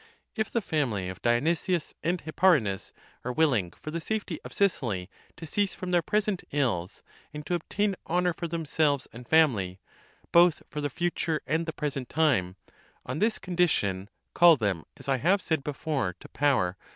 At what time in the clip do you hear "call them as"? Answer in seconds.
14.33-15.07